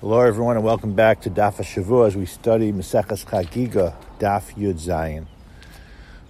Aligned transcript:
Hello, 0.00 0.20
everyone, 0.20 0.54
and 0.54 0.64
welcome 0.64 0.94
back 0.94 1.22
to 1.22 1.28
Daf 1.28 1.56
Shavua 1.56 2.06
as 2.06 2.16
we 2.16 2.24
study 2.24 2.70
Maseches 2.70 3.26
Chagiga, 3.26 3.96
Daf 4.20 4.54
Yud 4.54 4.74
Zayin. 4.74 5.26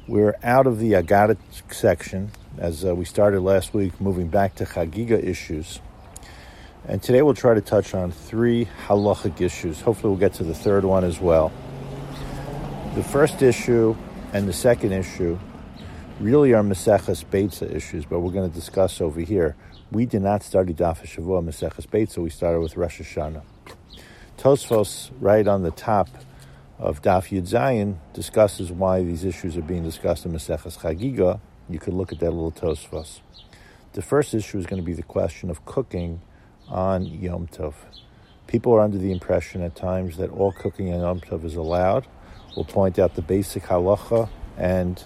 We're 0.07 0.37
out 0.43 0.67
of 0.67 0.79
the 0.79 0.93
Agada 0.93 1.37
section 1.71 2.31
as 2.57 2.83
uh, 2.87 2.95
we 2.95 3.05
started 3.05 3.43
last 3.43 3.75
week, 3.75 4.01
moving 4.01 4.29
back 4.29 4.55
to 4.55 4.65
Chagiga 4.65 5.23
issues. 5.23 5.81
And 6.87 7.03
today 7.03 7.21
we'll 7.21 7.35
try 7.35 7.53
to 7.53 7.61
touch 7.61 7.93
on 7.93 8.11
three 8.11 8.69
halachic 8.87 9.43
issues. 9.43 9.83
Hopefully, 9.83 10.13
we'll 10.13 10.19
get 10.19 10.33
to 10.35 10.45
the 10.45 10.55
third 10.55 10.87
one 10.87 11.05
as 11.05 11.21
well. 11.21 11.53
The 12.95 13.03
first 13.03 13.43
issue 13.43 13.95
and 14.33 14.49
the 14.49 14.55
second 14.55 14.93
issue 14.93 15.39
really 16.21 16.55
are 16.55 16.63
Maseches 16.63 17.23
Beitza 17.27 17.71
issues, 17.71 18.07
but 18.07 18.21
we're 18.21 18.33
going 18.33 18.49
to 18.49 18.55
discuss 18.55 19.03
over 19.03 19.21
here. 19.21 19.57
We 19.93 20.07
did 20.07 20.23
not 20.23 20.43
study 20.43 20.73
Daf 20.73 21.03
Shavua 21.03 21.45
Maseches 21.45 21.87
Beitza. 21.87 22.17
We 22.23 22.31
started 22.31 22.61
with 22.61 22.75
Rosh 22.75 23.03
Hashanah. 23.03 23.43
Tosfos, 24.39 25.11
right 25.21 25.49
on 25.49 25.65
the 25.65 25.73
top 25.73 26.09
of 26.79 27.03
Daf 27.03 27.31
Yud 27.37 27.49
Zayin, 27.49 27.97
discusses 28.13 28.71
why 28.71 29.03
these 29.03 29.25
issues 29.25 29.57
are 29.57 29.63
being 29.63 29.83
discussed 29.83 30.25
in 30.25 30.33
Maseches 30.33 30.79
Chagiga. 30.79 31.41
You 31.69 31.81
could 31.81 31.95
look 31.95 32.13
at 32.13 32.21
that 32.21 32.31
little 32.31 32.53
Tosfos. 32.53 33.19
The 33.95 34.03
first 34.03 34.35
issue 34.35 34.57
is 34.57 34.65
going 34.65 34.81
to 34.81 34.87
be 34.87 34.93
the 34.93 35.03
question 35.03 35.51
of 35.51 35.67
cooking 35.67 36.21
on 36.69 37.05
Yom 37.05 37.49
Tov. 37.49 37.75
People 38.47 38.73
are 38.75 38.81
under 38.81 38.97
the 38.97 39.11
impression 39.11 39.61
at 39.61 39.75
times 39.75 40.19
that 40.19 40.31
all 40.31 40.53
cooking 40.53 40.93
on 40.95 41.01
Yom 41.01 41.21
Tov 41.21 41.45
is 41.45 41.57
allowed. 41.57 42.07
We'll 42.55 42.65
point 42.65 43.01
out 43.01 43.17
the 43.17 43.23
basic 43.23 43.65
halacha 43.65 44.31
and 44.57 45.03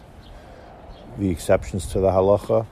the 1.18 1.30
exceptions 1.30 1.86
to 1.86 2.00
the 2.00 2.10
halacha. 2.10 2.66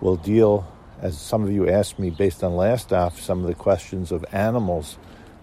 We'll 0.00 0.16
deal, 0.16 0.66
as 1.02 1.20
some 1.20 1.44
of 1.44 1.52
you 1.52 1.68
asked 1.68 1.98
me 1.98 2.08
based 2.08 2.42
on 2.42 2.56
last 2.56 2.88
daf, 2.88 3.18
some 3.18 3.42
of 3.42 3.46
the 3.46 3.54
questions 3.54 4.10
of 4.10 4.24
animals 4.32 4.96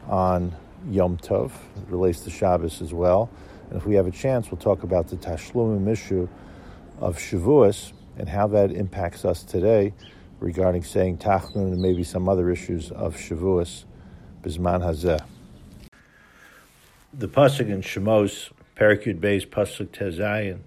on 0.09 0.55
Yom 0.89 1.17
Tov. 1.17 1.51
It 1.77 1.89
relates 1.89 2.21
to 2.21 2.29
Shabbos 2.29 2.81
as 2.81 2.93
well. 2.93 3.29
And 3.69 3.77
if 3.77 3.85
we 3.85 3.95
have 3.95 4.07
a 4.07 4.11
chance, 4.11 4.51
we'll 4.51 4.59
talk 4.59 4.83
about 4.83 5.07
the 5.07 5.15
Tashlumim 5.15 5.87
issue 5.87 6.27
of 6.99 7.17
Shavuos 7.17 7.93
and 8.17 8.27
how 8.27 8.47
that 8.47 8.71
impacts 8.71 9.23
us 9.23 9.43
today 9.43 9.93
regarding 10.39 10.83
saying 10.83 11.19
Tachnun 11.19 11.73
and 11.73 11.81
maybe 11.81 12.03
some 12.03 12.27
other 12.27 12.49
issues 12.49 12.91
of 12.91 13.15
Shavuos, 13.15 13.85
Bisman 14.41 14.81
Hazeh. 14.81 15.23
The 17.13 17.27
Pasuk 17.27 17.69
in 17.69 17.81
Shemos, 17.81 18.51
Perikud 18.75 19.19
Beis 19.19 19.47
Pasuk 19.47 19.87
Tezayin, 19.87 20.59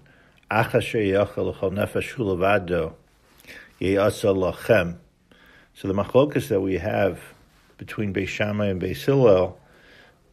Achasher 0.49 1.05
Yachal 1.05 1.53
Nefesh 1.55 2.13
Hulavado, 2.13 2.93
Ye'asa 3.79 4.27
Lachem. 4.27 4.97
So 5.73 5.87
the 5.87 5.93
machlokas 5.93 6.47
that 6.49 6.61
we 6.61 6.77
have 6.77 7.19
between 7.85 8.13
Beis 8.13 8.29
Shammai 8.29 8.67
and 8.67 8.81
Beis 8.81 9.03
Hillel 9.03 9.59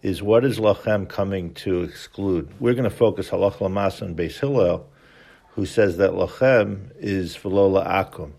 is 0.03 0.23
what 0.23 0.45
is 0.45 0.61
Lachem 0.61 1.09
coming 1.09 1.53
to 1.55 1.83
exclude? 1.83 2.49
We're 2.61 2.75
going 2.75 2.89
to 2.89 2.97
focus 2.97 3.29
halach 3.31 3.61
lamas 3.61 4.01
on 4.03 4.15
Beis 4.15 4.39
Hillel, 4.39 4.89
who 5.57 5.67
says 5.67 5.97
that 5.97 6.13
Lachem 6.13 6.93
is 7.01 7.37
v'lo 7.37 7.85
akum, 7.85 8.31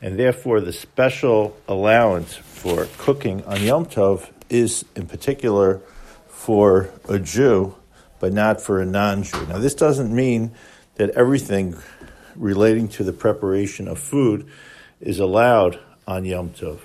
and 0.00 0.16
therefore 0.16 0.60
the 0.60 0.72
special 0.72 1.56
allowance 1.66 2.36
for 2.36 2.86
cooking 2.98 3.42
on 3.46 3.64
Yom 3.64 3.84
Tov 3.84 4.30
is 4.48 4.84
in 4.94 5.08
particular 5.08 5.80
for 6.28 6.88
a 7.08 7.18
Jew, 7.18 7.74
but 8.20 8.32
not 8.32 8.60
for 8.60 8.80
a 8.80 8.86
non-Jew. 8.86 9.44
Now 9.46 9.58
this 9.58 9.74
doesn't 9.74 10.14
mean 10.14 10.52
that 10.94 11.10
everything 11.10 11.74
relating 12.36 12.86
to 12.90 13.02
the 13.02 13.12
preparation 13.12 13.88
of 13.88 13.98
food 13.98 14.46
is 15.00 15.18
allowed 15.18 15.80
on 16.06 16.24
Yom 16.24 16.50
Tov 16.50 16.78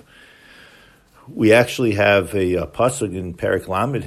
we 1.28 1.52
actually 1.52 1.92
have 1.92 2.34
a, 2.34 2.54
a 2.54 2.66
pasuk 2.66 3.14
in 3.14 3.34
Perik 3.34 3.68
Lamed 3.68 4.02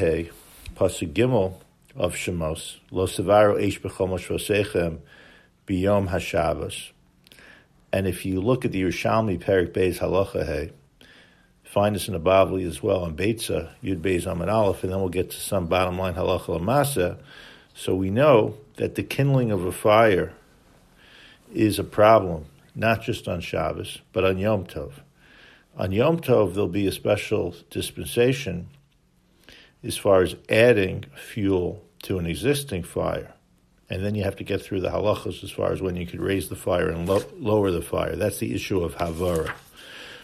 pasuk 0.76 1.14
Gimel 1.14 1.56
of 1.96 2.14
Shemos, 2.14 2.78
Lo 2.92 3.06
Sevaro 3.08 3.58
Eish 3.58 3.80
B'Chomosh 3.80 4.28
Vosechem 4.28 5.00
Biyom 5.66 6.10
HaShabbos. 6.10 6.92
And 7.94 8.06
if 8.06 8.26
you 8.26 8.42
look 8.42 8.66
at 8.66 8.74
the 8.74 8.82
Yerushalmi 8.82 9.42
Perik 9.42 9.72
Beis 9.72 10.00
Halacha 10.00 10.46
Hey, 10.46 10.72
find 11.64 11.96
this 11.96 12.10
in 12.10 12.14
the 12.14 12.20
Bavli 12.20 12.68
as 12.68 12.84
well 12.84 13.04
on 13.04 13.16
Beitza, 13.16 13.70
Yud 13.82 14.02
Beis 14.02 14.30
Amid 14.30 14.50
Aleph, 14.50 14.84
and 14.84 14.92
then 14.92 15.00
we'll 15.00 15.10
get 15.10 15.32
to 15.32 15.38
some 15.38 15.68
bottom 15.68 15.98
line 15.98 16.16
Halacha 16.16 16.60
Lamasa. 16.60 17.18
So 17.74 17.96
we 17.96 18.10
know 18.10 18.58
that 18.76 18.96
the 18.96 19.04
kindling 19.04 19.52
of 19.52 19.64
a 19.64 19.72
fire 19.72 20.34
is 21.54 21.80
a 21.80 21.84
problem, 21.86 22.46
not 22.76 23.02
just 23.02 23.30
on 23.30 23.40
Shabbos, 23.40 24.02
but 24.12 24.26
on 24.26 24.38
Yom 24.38 24.66
Tov. 24.66 25.05
On 25.78 25.92
Yom 25.92 26.22
Tov, 26.22 26.54
there'll 26.54 26.70
be 26.70 26.88
a 26.88 26.92
special 26.92 27.54
dispensation 27.70 28.70
as 29.84 29.98
far 29.98 30.22
as 30.22 30.36
adding 30.48 31.04
fuel 31.18 31.84
to 32.04 32.18
an 32.18 32.26
existing 32.26 32.84
fire. 32.84 33.34
And 33.90 34.04
then 34.04 34.16
you 34.16 34.24
have 34.24 34.38
to 34.38 34.46
get 34.46 34.62
through 34.62 34.80
the 34.80 34.90
halachas 34.90 35.44
as 35.44 35.52
far 35.52 35.74
as 35.74 35.82
when 35.82 35.98
you 35.98 36.08
could 36.08 36.22
raise 36.22 36.48
the 36.48 36.56
fire 36.56 36.90
and 36.90 37.08
lo- 37.10 37.30
lower 37.38 37.72
the 37.72 37.82
fire. 37.82 38.16
That's 38.16 38.40
the 38.40 38.56
issue 38.56 38.82
of 38.82 38.96
havara. 38.96 39.54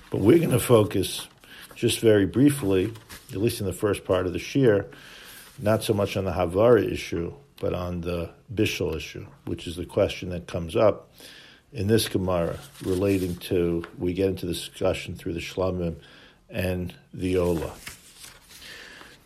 But 0.10 0.22
we're 0.22 0.38
going 0.38 0.52
to 0.52 0.60
focus 0.60 1.28
just 1.76 2.00
very 2.00 2.26
briefly, 2.26 2.94
at 3.32 3.38
least 3.38 3.60
in 3.60 3.66
the 3.66 3.74
first 3.74 4.06
part 4.06 4.26
of 4.26 4.32
the 4.32 4.40
shiur, 4.40 4.88
not 5.60 5.84
so 5.84 5.94
much 5.94 6.16
on 6.16 6.24
the 6.24 6.32
havara 6.32 6.90
issue, 6.90 7.34
but 7.60 7.74
on 7.74 8.02
the 8.02 8.30
bishul 8.54 8.96
issue, 8.96 9.28
which 9.46 9.68
is 9.68 9.76
the 9.76 9.86
question 9.86 10.30
that 10.30 10.48
comes 10.48 10.78
up 10.78 11.12
in 11.74 11.88
this 11.88 12.10
Gemara 12.10 12.60
relating 12.84 13.36
to, 13.38 13.84
we 13.98 14.14
get 14.14 14.30
into 14.30 14.46
discussion 14.46 15.16
through 15.16 15.34
the 15.34 15.40
Shlamim 15.40 15.96
and 16.50 16.94
the 17.14 17.38
Ola. 17.38 17.72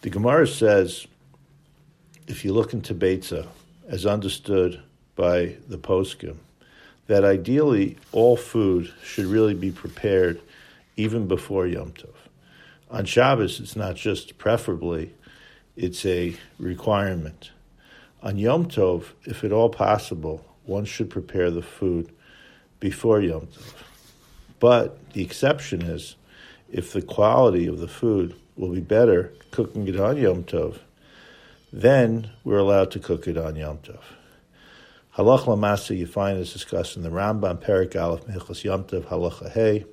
The 0.01 0.09
Gemara 0.09 0.47
says, 0.47 1.07
if 2.27 2.45
you 2.45 2.53
look 2.53 2.73
into 2.73 2.93
Beitza, 2.93 3.47
as 3.87 4.05
understood 4.05 4.81
by 5.15 5.55
the 5.67 5.77
poskim, 5.77 6.37
that 7.07 7.23
ideally 7.23 7.97
all 8.11 8.35
food 8.35 8.91
should 9.03 9.25
really 9.25 9.53
be 9.53 9.71
prepared 9.71 10.41
even 10.97 11.27
before 11.27 11.67
Yom 11.67 11.91
Tov. 11.91 12.13
On 12.89 13.05
Shabbos, 13.05 13.59
it's 13.59 13.75
not 13.75 13.95
just 13.95 14.37
preferably, 14.37 15.11
it's 15.75 16.05
a 16.05 16.35
requirement. 16.59 17.51
On 18.23 18.37
Yom 18.37 18.65
Tov, 18.65 19.05
if 19.23 19.43
at 19.43 19.51
all 19.51 19.69
possible, 19.69 20.45
one 20.63 20.85
should 20.85 21.09
prepare 21.09 21.51
the 21.51 21.61
food 21.61 22.11
before 22.79 23.21
Yom 23.21 23.47
Tov. 23.47 23.73
But 24.59 25.11
the 25.13 25.21
exception 25.23 25.81
is 25.81 26.15
if 26.71 26.93
the 26.93 27.01
quality 27.01 27.67
of 27.67 27.79
the 27.79 27.87
food 27.87 28.35
will 28.55 28.71
be 28.71 28.81
better 28.81 29.33
cooking 29.51 29.87
it 29.87 29.99
on 29.99 30.17
Yom 30.17 30.43
Tov, 30.43 30.79
then 31.71 32.31
we're 32.43 32.57
allowed 32.57 32.91
to 32.91 32.99
cook 32.99 33.27
it 33.27 33.37
on 33.37 33.55
Yom 33.55 33.77
Tov. 33.79 33.99
Halach 35.17 35.45
Lamasa, 35.45 35.97
you 35.97 36.07
find 36.07 36.37
is 36.37 36.51
discussed 36.51 36.97
in 36.97 37.03
the 37.03 37.09
Rambam, 37.09 37.57
Perik 37.61 37.95
Aleph, 37.95 38.25
Mechas 38.25 38.63
Yom 38.63 38.83
Tov, 38.83 39.03
Halacha 39.05 39.51
Hey, 39.51 39.85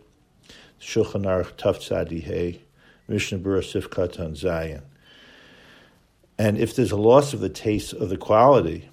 Shulchan 0.81 1.25
Aruch, 1.25 1.53
Taf 1.53 1.77
Tzadi 1.77 2.23
Hey, 2.23 2.63
Mishnah 3.07 3.39
Berurah 3.39 3.63
Sifkat 3.63 4.19
on 4.19 4.35
Zayin. 4.35 4.83
And 6.39 6.59
if 6.59 6.75
there's 6.75 6.91
a 6.91 6.97
loss 6.97 7.35
of 7.35 7.41
the 7.41 7.49
taste 7.49 7.93
of 7.93 8.09
the 8.09 8.17
quality, 8.17 8.89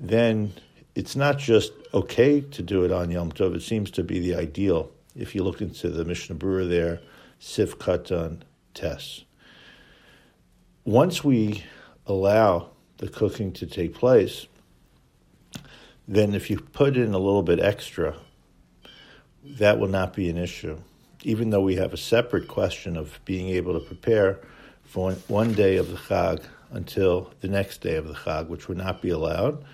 then 0.00 0.52
it's 0.94 1.16
not 1.16 1.38
just 1.38 1.72
okay 1.92 2.40
to 2.40 2.62
do 2.62 2.84
it 2.84 2.92
on 2.92 3.10
Yom 3.10 3.32
Tov. 3.32 3.54
It 3.54 3.62
seems 3.62 3.90
to 3.92 4.04
be 4.04 4.20
the 4.20 4.34
ideal. 4.34 4.90
If 5.16 5.34
you 5.34 5.42
look 5.42 5.60
into 5.60 5.88
the 5.90 6.04
Mishnah 6.04 6.36
Berurah 6.36 6.68
there, 6.68 7.00
Sif 7.38 7.78
Katan 7.78 8.40
Tess. 8.74 9.24
Once 10.84 11.24
we 11.24 11.64
allow 12.06 12.70
the 12.98 13.08
cooking 13.08 13.52
to 13.52 13.66
take 13.66 13.94
place, 13.94 14.46
then 16.06 16.34
if 16.34 16.50
you 16.50 16.58
put 16.58 16.96
in 16.96 17.14
a 17.14 17.18
little 17.18 17.42
bit 17.42 17.58
extra, 17.58 18.16
that 19.44 19.78
will 19.78 19.88
not 19.88 20.14
be 20.14 20.28
an 20.28 20.36
issue. 20.36 20.78
Even 21.22 21.50
though 21.50 21.62
we 21.62 21.76
have 21.76 21.92
a 21.92 21.98
separate 21.98 22.48
question 22.48 22.96
of 22.96 23.18
being 23.24 23.48
able 23.48 23.72
to 23.72 23.80
prepare 23.80 24.38
for 24.84 25.12
one 25.28 25.52
day 25.54 25.76
of 25.76 25.90
the 25.90 25.96
Chag 25.96 26.42
until 26.70 27.32
the 27.40 27.48
next 27.48 27.80
day 27.80 27.96
of 27.96 28.06
the 28.06 28.14
Chag, 28.14 28.48
which 28.48 28.68
would 28.68 28.76
not 28.76 29.00
be 29.00 29.10
allowed 29.10 29.64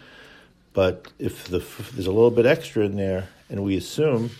but 0.72 1.08
if, 1.18 1.44
the, 1.48 1.58
there's 1.92 2.06
a 2.06 2.12
little 2.12 2.30
bit 2.30 2.46
extra 2.46 2.84
in 2.84 2.96
there, 2.96 3.28
and 3.48 3.62
we 3.62 3.76
assume 3.76 4.30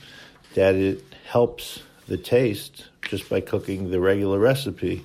that 0.55 0.75
it 0.75 1.03
helps 1.27 1.83
the 2.07 2.17
taste 2.17 2.87
just 3.03 3.29
by 3.29 3.41
cooking 3.41 3.91
the 3.91 4.01
regular 4.01 4.39
recipe, 4.39 5.05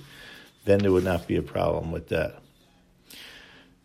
then 0.64 0.78
there 0.80 0.92
would 0.92 1.04
not 1.04 1.26
be 1.26 1.36
a 1.36 1.42
problem 1.42 1.92
with 1.92 2.08
that. 2.08 2.40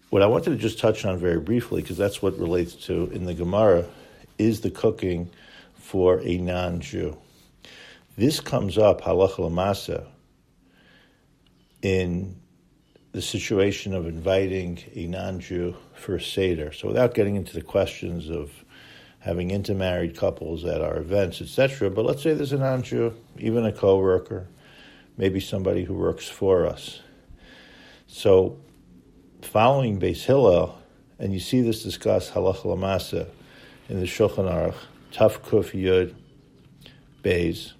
What 0.09 0.21
I 0.21 0.27
wanted 0.27 0.51
to 0.51 0.55
just 0.57 0.79
touch 0.79 1.05
on 1.05 1.17
very 1.17 1.39
briefly, 1.39 1.81
because 1.81 1.97
that's 1.97 2.21
what 2.21 2.37
relates 2.37 2.75
to 2.87 3.09
in 3.11 3.25
the 3.25 3.33
Gemara, 3.33 3.85
is 4.37 4.61
the 4.61 4.71
cooking 4.71 5.29
for 5.75 6.19
a 6.21 6.37
non-Jew. 6.37 7.17
This 8.17 8.39
comes 8.39 8.77
up 8.77 9.01
halacha 9.01 9.37
lamasa 9.37 10.05
in 11.81 12.35
the 13.11 13.21
situation 13.21 13.93
of 13.93 14.07
inviting 14.07 14.79
a 14.95 15.07
non-Jew 15.07 15.75
for 15.93 16.15
a 16.15 16.21
seder. 16.21 16.71
So 16.71 16.87
without 16.87 17.13
getting 17.13 17.35
into 17.35 17.53
the 17.53 17.61
questions 17.61 18.29
of 18.29 18.51
having 19.19 19.51
intermarried 19.51 20.15
couples 20.17 20.65
at 20.65 20.81
our 20.81 20.97
events, 20.97 21.41
etc., 21.41 21.89
but 21.89 22.05
let's 22.05 22.23
say 22.23 22.33
there's 22.33 22.53
a 22.53 22.57
non-Jew, 22.57 23.13
even 23.37 23.65
a 23.65 23.71
co-worker, 23.71 24.47
maybe 25.17 25.39
somebody 25.39 25.83
who 25.83 25.93
works 25.93 26.27
for 26.27 26.65
us. 26.65 27.01
So, 28.07 28.57
following 29.41 29.99
Beis 29.99 30.23
Hillel, 30.23 30.77
and 31.19 31.33
you 31.33 31.39
see 31.39 31.61
this 31.61 31.83
discussed 31.83 32.33
halacha 32.33 32.63
lamasa 32.63 33.27
in 33.89 33.99
the 33.99 34.05
Shulchan 34.05 34.49
Aruch, 34.49 34.75
Taf 35.13 35.39
Kuf 35.41 35.71
Yud 35.71 36.15
Beis 37.23 37.73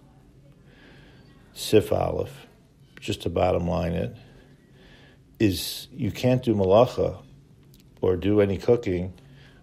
Sif 1.53 1.91
Aleph, 1.91 2.47
just 2.99 3.21
to 3.23 3.29
bottom 3.29 3.67
line 3.67 3.93
it, 3.93 4.15
is 5.41 5.87
you 5.91 6.11
can't 6.11 6.43
do 6.43 6.53
malacha 6.53 7.17
or 7.99 8.15
do 8.15 8.41
any 8.41 8.59
cooking 8.59 9.11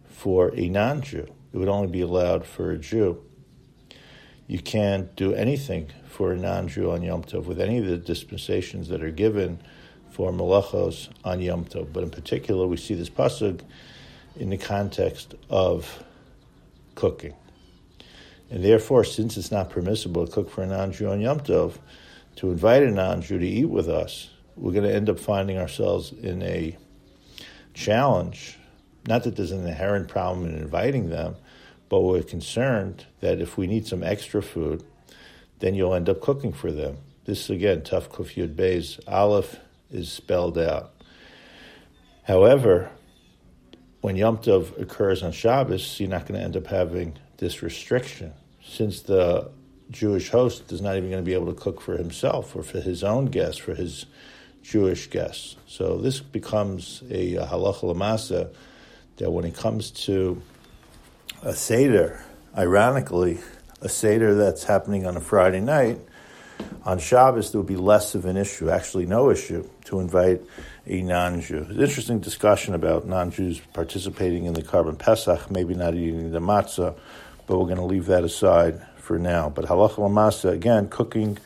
for 0.08 0.52
a 0.56 0.68
non-Jew. 0.68 1.24
It 1.52 1.56
would 1.56 1.68
only 1.68 1.86
be 1.86 2.00
allowed 2.00 2.44
for 2.44 2.72
a 2.72 2.78
Jew. 2.78 3.22
You 4.48 4.58
can't 4.58 5.14
do 5.14 5.34
anything 5.34 5.92
for 6.08 6.32
a 6.32 6.36
non-Jew 6.36 6.90
on 6.90 7.02
Yom 7.02 7.22
Tov 7.22 7.44
with 7.44 7.60
any 7.60 7.78
of 7.78 7.86
the 7.86 7.96
dispensations 7.96 8.88
that 8.88 9.04
are 9.04 9.12
given 9.12 9.60
for 10.10 10.32
malachos 10.32 11.10
on 11.22 11.40
Yom 11.40 11.64
Tov. 11.64 11.92
But 11.92 12.02
in 12.02 12.10
particular, 12.10 12.66
we 12.66 12.76
see 12.76 12.94
this 12.94 13.08
pasuk 13.08 13.60
in 14.34 14.50
the 14.50 14.58
context 14.58 15.36
of 15.48 16.02
cooking. 16.96 17.34
And 18.50 18.64
therefore, 18.64 19.04
since 19.04 19.36
it's 19.36 19.52
not 19.52 19.70
permissible 19.70 20.26
to 20.26 20.32
cook 20.32 20.50
for 20.50 20.62
a 20.62 20.66
non-Jew 20.66 21.08
on 21.08 21.20
Yom 21.20 21.38
Tov, 21.38 21.78
to 22.34 22.50
invite 22.50 22.82
a 22.82 22.90
non-Jew 22.90 23.38
to 23.38 23.46
eat 23.46 23.66
with 23.66 23.88
us, 23.88 24.30
we're 24.58 24.72
going 24.72 24.84
to 24.84 24.94
end 24.94 25.08
up 25.08 25.18
finding 25.18 25.58
ourselves 25.58 26.12
in 26.12 26.42
a 26.42 26.76
challenge. 27.74 28.58
Not 29.06 29.24
that 29.24 29.36
there's 29.36 29.52
an 29.52 29.66
inherent 29.66 30.08
problem 30.08 30.46
in 30.46 30.56
inviting 30.56 31.10
them, 31.10 31.36
but 31.88 32.00
we're 32.00 32.22
concerned 32.22 33.06
that 33.20 33.40
if 33.40 33.56
we 33.56 33.66
need 33.66 33.86
some 33.86 34.02
extra 34.02 34.42
food, 34.42 34.82
then 35.60 35.74
you'll 35.74 35.94
end 35.94 36.08
up 36.08 36.20
cooking 36.20 36.52
for 36.52 36.70
them. 36.70 36.98
This 37.24 37.48
again, 37.50 37.82
Taf 37.82 38.08
Kuf 38.08 38.34
Yud 38.34 38.54
Beis 38.54 39.00
Aleph 39.06 39.56
is 39.90 40.10
spelled 40.10 40.58
out. 40.58 40.92
However, 42.24 42.90
when 44.00 44.16
Yom 44.16 44.38
Tov 44.38 44.78
occurs 44.80 45.22
on 45.22 45.32
Shabbos, 45.32 45.98
you're 45.98 46.08
not 46.08 46.26
going 46.26 46.38
to 46.38 46.44
end 46.44 46.56
up 46.56 46.66
having 46.66 47.16
this 47.38 47.62
restriction, 47.62 48.32
since 48.62 49.00
the 49.00 49.50
Jewish 49.90 50.30
host 50.30 50.70
is 50.70 50.82
not 50.82 50.96
even 50.96 51.10
going 51.10 51.22
to 51.22 51.26
be 51.26 51.34
able 51.34 51.52
to 51.52 51.58
cook 51.58 51.80
for 51.80 51.96
himself 51.96 52.54
or 52.54 52.62
for 52.62 52.80
his 52.80 53.02
own 53.02 53.26
guests, 53.26 53.58
for 53.58 53.74
his 53.74 54.06
Jewish 54.68 55.08
guests. 55.08 55.56
So 55.66 55.96
this 55.96 56.20
becomes 56.20 57.02
a, 57.10 57.36
a 57.36 57.46
halacha 57.46 58.52
that 59.16 59.30
when 59.30 59.46
it 59.46 59.56
comes 59.56 59.90
to 59.90 60.42
a 61.42 61.54
seder, 61.54 62.22
ironically, 62.56 63.38
a 63.80 63.88
seder 63.88 64.34
that's 64.34 64.64
happening 64.64 65.06
on 65.06 65.16
a 65.16 65.20
Friday 65.20 65.60
night, 65.60 65.98
on 66.84 66.98
Shabbos 66.98 67.50
there 67.50 67.60
would 67.60 67.68
be 67.68 67.76
less 67.76 68.14
of 68.14 68.26
an 68.26 68.36
issue, 68.36 68.68
actually 68.68 69.06
no 69.06 69.30
issue, 69.30 69.66
to 69.84 70.00
invite 70.00 70.42
a 70.86 71.00
non-Jew. 71.00 71.68
Interesting 71.70 72.18
discussion 72.18 72.74
about 72.74 73.06
non-Jews 73.06 73.60
participating 73.72 74.44
in 74.44 74.52
the 74.52 74.62
Korban 74.62 74.98
Pesach, 74.98 75.50
maybe 75.50 75.74
not 75.74 75.94
eating 75.94 76.30
the 76.30 76.40
matzah, 76.40 76.94
but 77.46 77.58
we're 77.58 77.64
going 77.64 77.76
to 77.76 77.84
leave 77.84 78.06
that 78.06 78.22
aside 78.22 78.86
for 78.96 79.18
now. 79.18 79.48
But 79.48 79.64
halacha 79.64 79.96
lamasa, 79.96 80.52
again, 80.52 80.88
cooking 80.88 81.38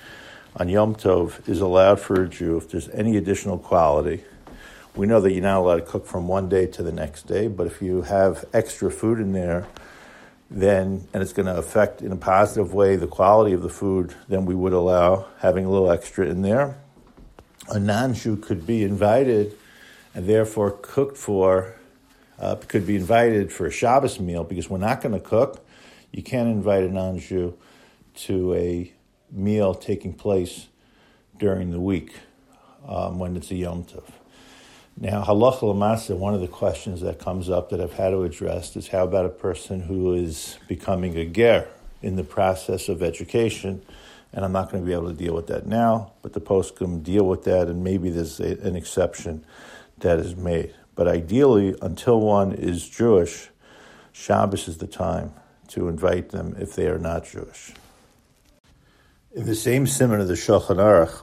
on 0.56 0.68
Yom 0.68 0.94
Tov 0.94 1.48
is 1.48 1.60
allowed 1.60 2.00
for 2.00 2.22
a 2.22 2.28
Jew 2.28 2.56
if 2.56 2.70
there's 2.70 2.88
any 2.90 3.16
additional 3.16 3.58
quality. 3.58 4.24
We 4.94 5.06
know 5.06 5.20
that 5.20 5.32
you're 5.32 5.42
not 5.42 5.58
allowed 5.58 5.76
to 5.76 5.82
cook 5.82 6.06
from 6.06 6.28
one 6.28 6.48
day 6.48 6.66
to 6.66 6.82
the 6.82 6.92
next 6.92 7.26
day, 7.26 7.48
but 7.48 7.66
if 7.66 7.80
you 7.80 8.02
have 8.02 8.44
extra 8.52 8.90
food 8.90 9.18
in 9.18 9.32
there, 9.32 9.66
then 10.50 11.08
and 11.14 11.22
it's 11.22 11.32
going 11.32 11.46
to 11.46 11.56
affect 11.56 12.02
in 12.02 12.12
a 12.12 12.16
positive 12.16 12.74
way 12.74 12.96
the 12.96 13.06
quality 13.06 13.54
of 13.54 13.62
the 13.62 13.70
food, 13.70 14.14
then 14.28 14.44
we 14.44 14.54
would 14.54 14.74
allow 14.74 15.26
having 15.38 15.64
a 15.64 15.70
little 15.70 15.90
extra 15.90 16.26
in 16.26 16.42
there. 16.42 16.76
A 17.70 17.78
non-Jew 17.78 18.36
could 18.36 18.66
be 18.66 18.82
invited 18.82 19.56
and 20.14 20.26
therefore 20.26 20.72
cooked 20.82 21.16
for, 21.16 21.74
uh, 22.38 22.56
could 22.56 22.86
be 22.86 22.96
invited 22.96 23.50
for 23.50 23.66
a 23.66 23.70
Shabbos 23.70 24.20
meal 24.20 24.44
because 24.44 24.68
we're 24.68 24.76
not 24.76 25.00
going 25.00 25.14
to 25.14 25.20
cook. 25.20 25.64
You 26.10 26.22
can't 26.22 26.48
invite 26.48 26.84
a 26.84 26.90
non-Jew 26.90 27.56
to 28.14 28.54
a 28.54 28.92
meal 29.32 29.74
taking 29.74 30.12
place 30.12 30.68
during 31.38 31.70
the 31.70 31.80
week 31.80 32.14
um, 32.86 33.18
when 33.18 33.36
it's 33.36 33.50
a 33.50 33.54
Yom 33.54 33.84
Tov. 33.84 34.04
Now, 34.96 35.24
halacha 35.24 35.60
lamasa, 35.62 36.14
one 36.14 36.34
of 36.34 36.40
the 36.40 36.48
questions 36.48 37.00
that 37.00 37.18
comes 37.18 37.48
up 37.48 37.70
that 37.70 37.80
I've 37.80 37.94
had 37.94 38.10
to 38.10 38.24
address 38.24 38.76
is 38.76 38.88
how 38.88 39.04
about 39.04 39.24
a 39.24 39.30
person 39.30 39.80
who 39.80 40.12
is 40.12 40.58
becoming 40.68 41.16
a 41.16 41.24
ger 41.24 41.66
in 42.02 42.16
the 42.16 42.24
process 42.24 42.88
of 42.88 43.02
education? 43.02 43.82
And 44.34 44.44
I'm 44.44 44.52
not 44.52 44.70
going 44.70 44.82
to 44.82 44.86
be 44.86 44.92
able 44.92 45.08
to 45.08 45.14
deal 45.16 45.34
with 45.34 45.46
that 45.46 45.66
now, 45.66 46.12
but 46.20 46.34
the 46.34 46.40
poskim 46.40 47.02
deal 47.02 47.24
with 47.24 47.44
that, 47.44 47.68
and 47.68 47.82
maybe 47.82 48.10
there's 48.10 48.38
a, 48.38 48.58
an 48.60 48.76
exception 48.76 49.44
that 49.98 50.18
is 50.18 50.36
made. 50.36 50.74
But 50.94 51.08
ideally, 51.08 51.74
until 51.80 52.20
one 52.20 52.52
is 52.52 52.88
Jewish, 52.88 53.48
Shabbos 54.12 54.68
is 54.68 54.76
the 54.76 54.86
time 54.86 55.32
to 55.68 55.88
invite 55.88 56.30
them 56.30 56.54
if 56.58 56.74
they 56.74 56.86
are 56.86 56.98
not 56.98 57.24
Jewish. 57.24 57.72
In 59.34 59.46
the 59.46 59.54
same 59.54 59.86
simon 59.86 60.20
of 60.20 60.28
the 60.28 60.34
Shulchan 60.34 60.76
Aruch, 60.76 61.22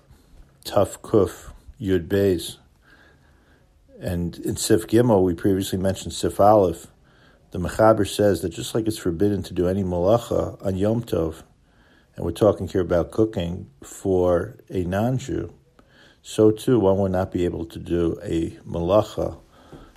Taf 0.66 0.98
Kuf 1.02 1.52
Yud 1.80 2.08
Beis, 2.08 2.58
and 4.02 4.36
in 4.40 4.56
Sif 4.56 4.88
Gimel, 4.88 5.24
we 5.24 5.36
previously 5.36 5.78
mentioned 5.78 6.14
Sif 6.14 6.40
Aleph. 6.40 6.88
The 7.52 7.60
Mechaber 7.60 8.08
says 8.08 8.42
that 8.42 8.50
just 8.50 8.74
like 8.74 8.88
it's 8.88 8.98
forbidden 8.98 9.44
to 9.44 9.54
do 9.54 9.68
any 9.68 9.84
malacha 9.84 10.58
on 10.66 10.76
Yom 10.76 11.04
Tov, 11.04 11.44
and 12.16 12.26
we're 12.26 12.32
talking 12.32 12.68
here 12.68 12.82
about 12.82 13.12
cooking 13.12 13.70
for 13.84 14.58
a 14.72 14.84
non-Jew, 14.86 15.54
so 16.24 16.50
too 16.50 16.80
one 16.80 16.98
would 16.98 17.12
not 17.12 17.32
be 17.32 17.46
able 17.46 17.66
to 17.66 17.78
do 17.78 18.18
a 18.24 18.58
malacha 18.68 19.38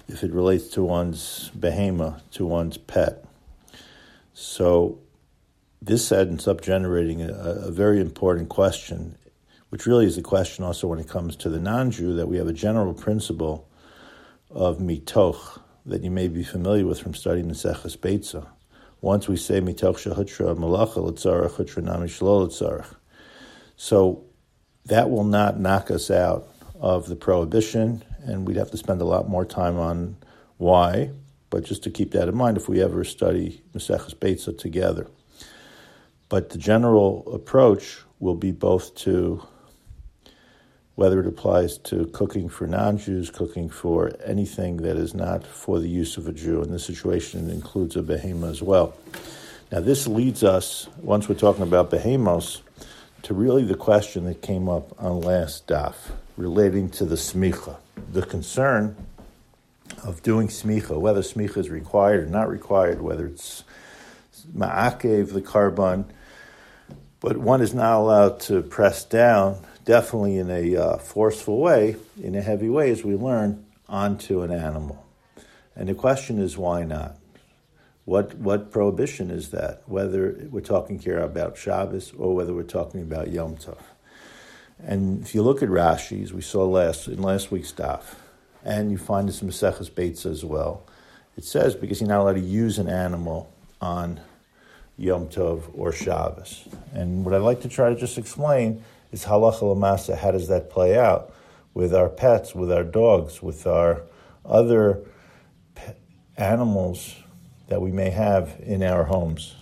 if 0.06 0.22
it 0.22 0.32
relates 0.32 0.68
to 0.68 0.82
one's 0.82 1.50
behema, 1.56 2.20
to 2.32 2.44
one's 2.44 2.76
pet. 2.76 3.24
So 4.34 4.98
this 5.82 6.12
ends 6.12 6.46
up 6.46 6.60
generating 6.60 7.22
a, 7.22 7.32
a 7.32 7.70
very 7.72 8.00
important 8.00 8.48
question, 8.48 9.18
which 9.70 9.84
really 9.84 10.06
is 10.06 10.16
a 10.16 10.22
question 10.22 10.64
also 10.64 10.86
when 10.86 11.00
it 11.00 11.08
comes 11.08 11.34
to 11.36 11.48
the 11.48 11.58
non-Jew 11.58 12.14
that 12.14 12.28
we 12.28 12.36
have 12.36 12.46
a 12.46 12.52
general 12.52 12.94
principle 12.94 13.68
of 14.48 14.78
mitoch 14.78 15.60
that 15.84 16.04
you 16.04 16.10
may 16.10 16.28
be 16.28 16.44
familiar 16.44 16.86
with 16.86 17.00
from 17.00 17.14
studying 17.14 17.48
Maseches 17.48 17.98
Beitza. 17.98 18.46
Once 19.00 19.26
we 19.26 19.36
say 19.36 19.60
mitoch 19.60 19.96
shehutra 19.96 20.56
malacha 20.56 20.98
letzarach 20.98 21.56
hutra 21.56 21.82
nami 21.82 22.06
shlo 22.06 22.86
So 23.74 24.24
that 24.86 25.10
will 25.10 25.24
not 25.24 25.58
knock 25.58 25.90
us 25.90 26.12
out 26.12 26.46
of 26.80 27.08
the 27.08 27.16
prohibition, 27.16 28.04
and 28.24 28.46
we'd 28.46 28.56
have 28.56 28.70
to 28.70 28.76
spend 28.76 29.00
a 29.00 29.04
lot 29.04 29.28
more 29.28 29.44
time 29.44 29.76
on 29.78 30.16
why. 30.58 31.10
But 31.50 31.64
just 31.64 31.82
to 31.82 31.90
keep 31.90 32.12
that 32.12 32.28
in 32.28 32.36
mind, 32.36 32.56
if 32.56 32.68
we 32.68 32.80
ever 32.80 33.02
study 33.02 33.62
Maseches 33.74 34.14
Beitza 34.14 34.56
together. 34.56 35.08
But 36.32 36.48
the 36.48 36.56
general 36.56 37.30
approach 37.34 37.98
will 38.18 38.36
be 38.36 38.52
both 38.52 38.94
to 39.04 39.46
whether 40.94 41.20
it 41.20 41.26
applies 41.26 41.76
to 41.90 42.06
cooking 42.06 42.48
for 42.48 42.66
non 42.66 42.96
Jews, 42.96 43.28
cooking 43.28 43.68
for 43.68 44.12
anything 44.24 44.78
that 44.78 44.96
is 44.96 45.12
not 45.12 45.46
for 45.46 45.78
the 45.78 45.90
use 45.90 46.16
of 46.16 46.26
a 46.26 46.32
Jew. 46.32 46.62
And 46.62 46.72
this 46.72 46.86
situation 46.86 47.50
includes 47.50 47.96
a 47.96 48.02
behema 48.02 48.50
as 48.50 48.62
well. 48.62 48.94
Now, 49.70 49.80
this 49.80 50.06
leads 50.06 50.42
us, 50.42 50.88
once 51.02 51.28
we're 51.28 51.34
talking 51.34 51.64
about 51.64 51.90
behemos, 51.90 52.62
to 53.24 53.34
really 53.34 53.64
the 53.64 53.74
question 53.74 54.24
that 54.24 54.40
came 54.40 54.70
up 54.70 54.98
on 55.02 55.20
last 55.20 55.66
daf 55.66 55.96
relating 56.38 56.88
to 56.92 57.04
the 57.04 57.16
smicha, 57.16 57.76
the 58.10 58.22
concern 58.22 58.96
of 60.02 60.22
doing 60.22 60.48
smicha, 60.48 60.98
whether 60.98 61.20
smicha 61.20 61.58
is 61.58 61.68
required 61.68 62.24
or 62.24 62.30
not 62.30 62.48
required, 62.48 63.02
whether 63.02 63.26
it's 63.26 63.64
ma'akev, 64.56 65.34
the 65.34 65.42
korban, 65.42 66.06
but 67.22 67.38
one 67.38 67.62
is 67.62 67.72
not 67.72 67.98
allowed 67.98 68.40
to 68.40 68.62
press 68.62 69.04
down 69.04 69.64
definitely 69.84 70.38
in 70.38 70.50
a 70.50 70.76
uh, 70.76 70.98
forceful 70.98 71.60
way, 71.60 71.96
in 72.20 72.34
a 72.34 72.42
heavy 72.42 72.68
way, 72.68 72.90
as 72.90 73.04
we 73.04 73.14
learn, 73.14 73.64
onto 73.88 74.42
an 74.42 74.50
animal. 74.50 75.06
And 75.76 75.88
the 75.88 75.94
question 75.94 76.40
is, 76.40 76.58
why 76.58 76.82
not? 76.82 77.16
What, 78.04 78.34
what 78.34 78.72
prohibition 78.72 79.30
is 79.30 79.50
that? 79.50 79.82
Whether 79.86 80.48
we're 80.50 80.60
talking 80.60 80.98
here 80.98 81.20
about 81.20 81.56
Shabbos 81.56 82.12
or 82.18 82.34
whether 82.34 82.52
we're 82.52 82.64
talking 82.64 83.00
about 83.00 83.30
Yom 83.30 83.56
Tov. 83.56 83.78
And 84.84 85.22
if 85.22 85.32
you 85.32 85.42
look 85.42 85.62
at 85.62 85.68
Rashi, 85.68 86.24
as 86.24 86.32
we 86.32 86.42
saw 86.42 86.64
last 86.64 87.06
in 87.06 87.22
last 87.22 87.52
week's 87.52 87.72
daf, 87.72 88.02
and 88.64 88.90
you 88.90 88.98
find 88.98 89.28
this 89.28 89.40
in 89.40 89.48
Maseches 89.48 89.90
Beitza 89.90 90.26
as 90.26 90.44
well, 90.44 90.84
it 91.36 91.44
says 91.44 91.76
because 91.76 92.00
you're 92.00 92.08
not 92.08 92.20
allowed 92.20 92.32
to 92.32 92.40
use 92.40 92.80
an 92.80 92.88
animal 92.88 93.52
on 93.80 94.20
Yom 94.96 95.28
Tov 95.28 95.70
or 95.74 95.92
Shabbos. 95.92 96.68
And 96.92 97.24
what 97.24 97.34
I'd 97.34 97.38
like 97.38 97.60
to 97.62 97.68
try 97.68 97.90
to 97.90 97.96
just 97.96 98.18
explain 98.18 98.84
is 99.10 99.24
halacha 99.24 99.62
lamasa. 99.62 100.16
How 100.16 100.30
does 100.30 100.48
that 100.48 100.70
play 100.70 100.98
out 100.98 101.32
with 101.74 101.94
our 101.94 102.08
pets, 102.08 102.54
with 102.54 102.70
our 102.70 102.84
dogs, 102.84 103.42
with 103.42 103.66
our 103.66 104.02
other 104.44 105.00
animals 106.36 107.16
that 107.68 107.80
we 107.80 107.90
may 107.92 108.10
have 108.10 108.56
in 108.60 108.82
our 108.82 109.04
homes? 109.04 109.56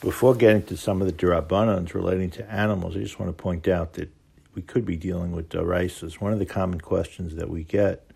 Before 0.00 0.34
getting 0.34 0.62
to 0.64 0.76
some 0.76 1.00
of 1.00 1.08
the 1.08 1.12
durabanans 1.12 1.92
relating 1.92 2.30
to 2.32 2.50
animals, 2.50 2.96
I 2.96 3.00
just 3.00 3.18
want 3.18 3.36
to 3.36 3.42
point 3.42 3.66
out 3.66 3.94
that 3.94 4.10
we 4.54 4.62
could 4.62 4.84
be 4.84 4.96
dealing 4.96 5.32
with 5.32 5.48
deraisas. 5.48 6.20
One 6.20 6.32
of 6.32 6.38
the 6.38 6.46
common 6.46 6.80
questions 6.80 7.34
that 7.34 7.48
we 7.50 7.64
get 7.64 8.08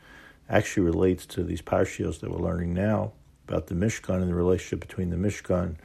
actually 0.48 0.84
relates 0.84 1.26
to 1.26 1.42
these 1.42 1.62
parshios 1.62 2.20
that 2.20 2.30
we're 2.30 2.38
learning 2.38 2.74
now 2.74 3.12
about 3.46 3.66
the 3.66 3.74
Mishkan 3.74 4.16
and 4.16 4.28
the 4.28 4.34
relationship 4.34 4.80
between 4.80 5.10
the 5.10 5.16
Mishkan 5.16 5.76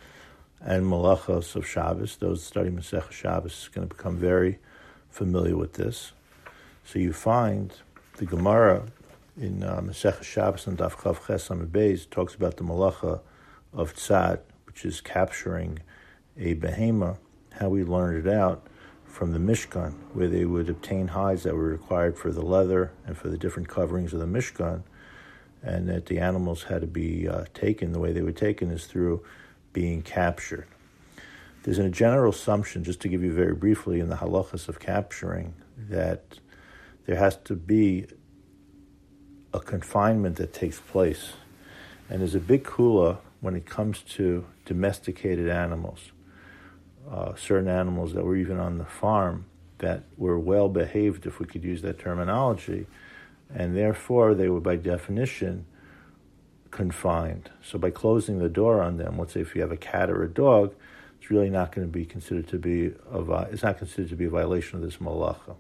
and 0.62 0.86
Malachos 0.86 1.56
of 1.56 1.68
Shabbos. 1.68 2.18
Those 2.18 2.44
studying 2.44 2.76
Masech 2.76 3.12
Shabbos 3.12 3.64
is 3.64 3.70
going 3.70 3.88
to 3.88 3.96
become 3.96 4.18
very 4.18 4.60
familiar 5.10 5.56
with 5.56 5.74
this. 5.74 6.12
So 6.84 7.00
you 7.00 7.14
find 7.14 7.74
the 8.18 8.26
Gemara 8.26 8.88
in 9.40 9.64
uh, 9.64 9.82
Masech 9.82 10.24
Shabbos 10.24 10.68
and 10.68 10.78
Daf 10.78 10.94
Chav 10.94 11.26
Ches 11.28 11.50
Beis 11.50 12.10
talks 12.10 12.34
about 12.34 12.58
the 12.58 12.64
Malacha 12.64 13.22
of 13.74 13.94
Tzad, 13.96 14.40
which 14.66 14.86
is 14.86 15.02
capturing 15.02 15.80
a 16.38 16.56
behema, 16.56 17.18
how 17.60 17.70
we 17.70 17.84
learned 17.84 18.26
it 18.26 18.34
out 18.34 18.66
from 19.06 19.34
the 19.34 19.40
Mishkan, 19.40 19.94
where 20.14 20.28
they 20.28 20.46
would 20.46 20.70
obtain 20.70 21.10
hides 21.10 21.44
that 21.44 21.56
were 21.56 21.64
required 21.64 22.18
for 22.18 22.32
the 22.32 22.42
leather 22.42 22.92
and 23.06 23.18
for 23.18 23.30
the 23.30 23.38
different 23.38 23.68
coverings 23.68 24.14
of 24.14 24.20
the 24.20 24.26
Mishkan, 24.26 24.84
and 25.64 25.88
that 25.90 26.06
the 26.06 26.20
animals 26.20 26.64
had 26.64 26.82
to 26.82 26.88
be 26.88 27.28
uh, 27.28 27.46
taken. 27.54 27.92
The 27.92 28.00
way 28.00 28.12
they 28.12 28.22
were 28.22 28.32
taken 28.32 28.72
is 28.72 28.86
through 28.86 29.24
being 29.74 30.02
captured. 30.02 30.68
There's 31.64 31.80
a 31.80 31.90
general 31.90 32.32
assumption, 32.32 32.84
just 32.84 33.02
to 33.02 33.10
give 33.10 33.24
you 33.24 33.34
very 33.34 33.54
briefly, 33.54 34.00
in 34.00 34.10
the 34.10 34.16
halachas 34.18 34.70
of 34.70 34.80
capturing, 34.80 35.54
that 35.90 36.40
there 37.06 37.18
has 37.18 37.38
to 37.46 37.56
be 37.56 38.06
a 39.54 39.60
confinement 39.60 40.38
that 40.38 40.54
takes 40.54 40.80
place. 40.80 41.34
And 42.10 42.22
there's 42.22 42.36
a 42.36 42.40
big 42.40 42.64
kula 42.64 43.18
when 43.42 43.56
it 43.56 43.66
comes 43.66 44.02
to 44.02 44.46
domesticated 44.66 45.50
animals 45.50 46.12
uh, 47.10 47.36
certain 47.36 47.70
animals 47.70 48.14
that 48.14 48.24
were 48.24 48.36
even 48.36 48.60
on 48.60 48.78
the 48.78 48.86
farm 48.86 49.46
that 49.80 50.04
were 50.18 50.40
well 50.40 50.70
behaved, 50.70 51.26
if 51.26 51.40
we 51.40 51.46
could 51.46 51.64
use 51.64 51.82
that 51.82 52.00
terminology, 52.00 52.86
and 53.54 53.76
therefore 53.76 54.34
they 54.34 54.50
were 54.50 54.60
by 54.60 54.76
definition 54.76 55.66
confined. 56.72 57.50
So 57.64 57.78
by 57.78 57.92
closing 57.92 58.40
the 58.40 58.50
door 58.50 58.82
on 58.82 58.98
them, 58.98 59.18
let's 59.18 59.34
say 59.34 59.42
if 59.42 59.56
you 59.56 59.62
have 59.62 59.72
a 59.72 59.78
cat 59.78 60.10
or 60.10 60.24
a 60.24 60.30
dog, 60.30 60.76
it's 61.20 61.32
really 61.32 61.50
not 61.50 61.72
going 61.72 61.88
to 61.88 61.92
be 61.92 62.06
considered 62.06 62.48
to 62.50 62.60
be 62.60 62.94
a, 63.12 63.48
it's 63.52 63.64
not 63.64 63.78
considered 63.78 64.10
to 64.10 64.16
be 64.16 64.26
a 64.26 64.30
violation 64.30 64.78
of 64.78 64.84
this 64.84 64.98
malacha. 64.98 65.56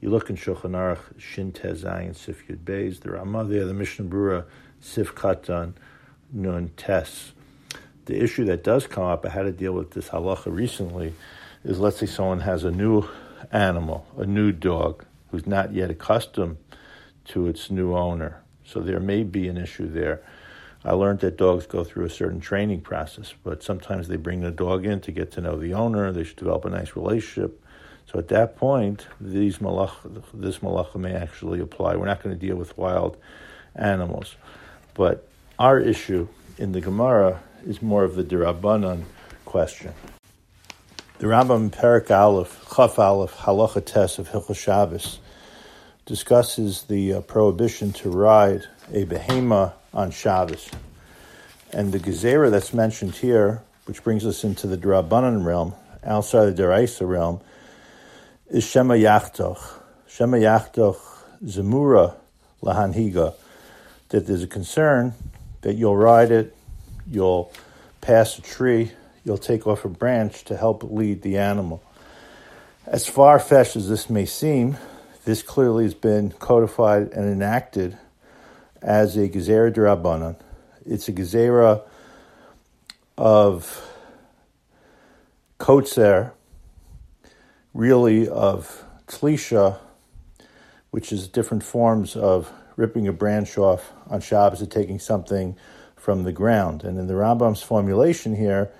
You 0.00 0.10
look 0.10 0.28
in 0.28 0.36
Shulchan 0.36 0.72
Aruch, 0.72 1.18
Shin 1.18 1.52
Tezayin, 1.52 2.14
Sif 2.14 2.46
Yud 2.46 2.58
Beis, 2.58 3.00
the 3.00 3.12
Ramah 3.12 3.44
there, 3.44 3.64
the 3.64 3.72
Mishnah 3.72 4.04
Brura, 4.04 4.44
Sif 4.80 5.14
Katan, 5.14 5.72
Nun 6.32 6.72
Tes 6.76 7.32
the 8.06 8.22
issue 8.22 8.44
that 8.44 8.62
does 8.62 8.86
come 8.86 9.04
up, 9.04 9.24
I 9.24 9.30
had 9.30 9.42
to 9.42 9.52
deal 9.52 9.72
with 9.72 9.92
this 9.92 10.08
halacha 10.08 10.54
recently, 10.54 11.14
is 11.64 11.80
let's 11.80 11.98
say 11.98 12.06
someone 12.06 12.40
has 12.40 12.64
a 12.64 12.70
new 12.70 13.08
animal, 13.50 14.06
a 14.16 14.26
new 14.26 14.52
dog, 14.52 15.04
who's 15.30 15.46
not 15.46 15.72
yet 15.72 15.90
accustomed 15.90 16.58
to 17.26 17.46
its 17.46 17.70
new 17.70 17.94
owner. 17.94 18.42
So 18.64 18.80
there 18.80 19.00
may 19.00 19.22
be 19.22 19.48
an 19.48 19.56
issue 19.56 19.90
there. 19.90 20.22
I 20.84 20.92
learned 20.92 21.20
that 21.20 21.36
dogs 21.36 21.66
go 21.66 21.82
through 21.82 22.04
a 22.04 22.10
certain 22.10 22.40
training 22.40 22.82
process, 22.82 23.32
but 23.42 23.62
sometimes 23.62 24.08
they 24.08 24.16
bring 24.16 24.42
the 24.42 24.50
dog 24.50 24.84
in 24.84 25.00
to 25.02 25.12
get 25.12 25.32
to 25.32 25.40
know 25.40 25.58
the 25.58 25.72
owner. 25.72 26.12
They 26.12 26.24
should 26.24 26.36
develop 26.36 26.64
a 26.66 26.70
nice 26.70 26.94
relationship. 26.94 27.60
So 28.10 28.18
at 28.18 28.28
that 28.28 28.56
point, 28.56 29.06
these 29.20 29.58
malach, 29.58 29.94
this 30.34 30.58
malacha 30.58 30.96
may 30.96 31.14
actually 31.14 31.60
apply. 31.60 31.96
We're 31.96 32.06
not 32.06 32.22
going 32.22 32.38
to 32.38 32.46
deal 32.46 32.56
with 32.56 32.76
wild 32.76 33.16
animals. 33.74 34.36
But 34.92 35.26
our 35.58 35.80
issue 35.80 36.28
in 36.58 36.72
the 36.72 36.80
Gemara 36.80 37.42
is 37.66 37.80
more 37.80 38.04
of 38.04 38.14
the 38.14 38.22
Dirabanan 38.22 39.04
question. 39.44 39.94
The 41.18 41.26
Rambam 41.26 41.72
Perak 41.72 42.10
Aleph, 42.10 42.66
Chaf 42.76 42.98
Aleph, 42.98 43.34
Halacha 43.36 43.84
Tes 43.84 44.18
of 44.18 44.28
Hilchot 44.28 44.56
Shabbos 44.56 45.20
discusses 46.06 46.82
the 46.82 47.14
uh, 47.14 47.20
prohibition 47.22 47.92
to 47.92 48.10
ride 48.10 48.64
a 48.92 49.04
behema 49.04 49.72
on 49.92 50.10
Shabbos. 50.10 50.70
And 51.72 51.92
the 51.92 51.98
Gezerah 51.98 52.50
that's 52.50 52.72
mentioned 52.72 53.16
here, 53.16 53.62
which 53.86 54.02
brings 54.04 54.24
us 54.24 54.44
into 54.44 54.66
the 54.66 54.76
Dirabanan 54.76 55.44
realm, 55.44 55.74
outside 56.04 56.46
the 56.46 56.62
Deraisa 56.62 57.08
realm, 57.08 57.40
is 58.48 58.64
Shema 58.64 58.94
Yachtoch. 58.94 59.60
Shema 60.06 60.36
Yachtoch 60.36 61.00
Zemura 61.44 62.14
Lahanhiga, 62.62 63.34
that 64.10 64.26
there's 64.26 64.42
a 64.42 64.46
concern 64.46 65.14
that 65.62 65.74
you'll 65.74 65.96
ride 65.96 66.30
it 66.30 66.54
you'll 67.10 67.52
pass 68.00 68.38
a 68.38 68.42
tree, 68.42 68.92
you'll 69.24 69.38
take 69.38 69.66
off 69.66 69.84
a 69.84 69.88
branch 69.88 70.44
to 70.44 70.56
help 70.56 70.82
lead 70.82 71.22
the 71.22 71.38
animal. 71.38 71.82
As 72.86 73.06
far 73.06 73.38
fetched 73.38 73.76
as 73.76 73.88
this 73.88 74.10
may 74.10 74.26
seem, 74.26 74.76
this 75.24 75.42
clearly 75.42 75.84
has 75.84 75.94
been 75.94 76.30
codified 76.32 77.12
and 77.12 77.30
enacted 77.30 77.96
as 78.82 79.16
a 79.16 79.28
Gezerah 79.28 79.72
Durabanan. 79.72 80.36
It's 80.84 81.08
a 81.08 81.12
Gezerah 81.12 81.82
of 83.16 83.90
Kotzer, 85.58 86.32
really 87.72 88.28
of 88.28 88.84
Tlisha, 89.06 89.78
which 90.90 91.12
is 91.12 91.26
different 91.28 91.62
forms 91.62 92.16
of 92.16 92.52
ripping 92.76 93.08
a 93.08 93.12
branch 93.12 93.56
off 93.56 93.92
on 94.08 94.20
Shabbos 94.20 94.60
and 94.60 94.70
taking 94.70 94.98
something 94.98 95.56
from 95.96 96.24
the 96.24 96.32
ground. 96.32 96.84
And 96.84 96.98
in 96.98 97.06
the 97.06 97.14
Rambam's 97.14 97.62
formulation 97.62 98.36
here, 98.36 98.70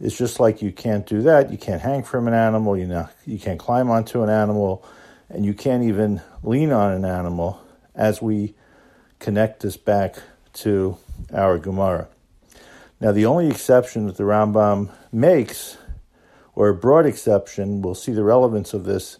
it's 0.00 0.16
just 0.16 0.38
like 0.38 0.60
you 0.60 0.70
can't 0.70 1.06
do 1.06 1.22
that. 1.22 1.50
You 1.50 1.58
can't 1.58 1.80
hang 1.80 2.02
from 2.02 2.28
an 2.28 2.34
animal. 2.34 2.76
You 2.76 2.86
know, 2.86 3.08
you 3.24 3.38
can't 3.38 3.58
climb 3.58 3.90
onto 3.90 4.22
an 4.22 4.28
animal, 4.28 4.84
and 5.28 5.44
you 5.44 5.54
can't 5.54 5.82
even 5.82 6.20
lean 6.42 6.72
on 6.72 6.92
an 6.92 7.04
animal. 7.04 7.60
As 7.94 8.22
we 8.22 8.54
connect 9.18 9.60
this 9.60 9.76
back 9.76 10.16
to 10.54 10.96
our 11.32 11.58
Gemara. 11.58 12.08
Now, 13.00 13.12
the 13.12 13.26
only 13.26 13.48
exception 13.48 14.06
that 14.06 14.16
the 14.16 14.24
Rambam 14.24 14.90
makes, 15.12 15.76
or 16.54 16.68
a 16.68 16.74
broad 16.74 17.06
exception, 17.06 17.82
we'll 17.82 17.94
see 17.94 18.12
the 18.12 18.24
relevance 18.24 18.74
of 18.74 18.84
this, 18.84 19.18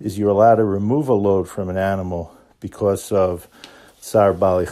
is 0.00 0.18
you're 0.18 0.30
allowed 0.30 0.56
to 0.56 0.64
remove 0.64 1.08
a 1.08 1.14
load 1.14 1.48
from 1.48 1.68
an 1.68 1.76
animal 1.76 2.36
because 2.60 3.12
of 3.12 3.48
Tsar 4.00 4.32
Bali. 4.32 4.66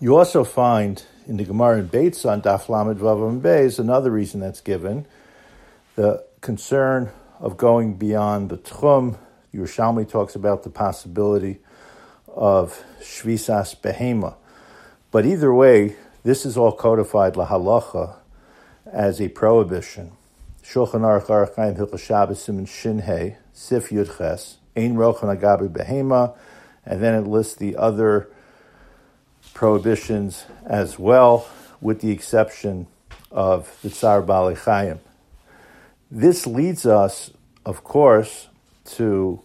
You 0.00 0.16
also 0.16 0.44
find 0.44 1.04
in 1.26 1.36
the 1.36 1.44
Gemara 1.44 1.78
in 1.78 1.88
Beitz 1.88 2.28
on 2.28 2.42
Daf 2.42 2.68
Lamed 2.68 2.98
Vavam 2.98 3.40
Beis 3.40 3.78
another 3.78 4.10
reason 4.10 4.40
that's 4.40 4.60
given 4.60 5.06
the 5.94 6.24
concern 6.40 7.10
of 7.42 7.56
going 7.56 7.94
beyond 7.94 8.48
the 8.48 8.56
Tchum. 8.56 9.18
Yerushalmi 9.52 10.08
talks 10.08 10.34
about 10.34 10.62
the 10.62 10.70
possibility 10.70 11.58
of 12.28 12.82
Shvisas 13.00 13.78
Behema. 13.78 14.36
But 15.10 15.26
either 15.26 15.52
way, 15.52 15.96
this 16.22 16.46
is 16.46 16.56
all 16.56 16.72
codified 16.72 17.34
lahalacha 17.34 18.14
as 18.90 19.20
a 19.20 19.28
prohibition. 19.28 20.12
Shulchan 20.62 21.00
Aruch 21.00 21.26
Orach 21.26 21.56
Chaim 21.56 21.74
Hilchos 21.74 21.98
Shabbos 21.98 22.46
Shinhei 22.46 23.36
Sif 23.52 23.90
Yudches 23.90 24.54
Ein 24.76 24.94
Rochan 24.94 25.36
Agabi 25.36 25.68
Behema, 25.68 26.34
and 26.86 27.02
then 27.02 27.14
it 27.14 27.26
lists 27.26 27.56
the 27.56 27.76
other 27.76 28.30
prohibitions 29.52 30.46
as 30.64 30.98
well, 30.98 31.48
with 31.80 32.00
the 32.00 32.12
exception 32.12 32.86
of 33.32 33.76
the 33.82 33.90
Tsar 33.90 34.22
Bali 34.22 34.54
Chayim. 34.54 35.00
This 36.14 36.46
leads 36.46 36.84
us, 36.84 37.30
of 37.64 37.84
course, 37.84 38.48
to 38.96 39.40